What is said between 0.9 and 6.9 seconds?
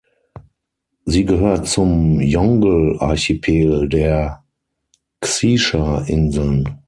Sie gehört zum Yongle-Archipel der Xisha-Inseln.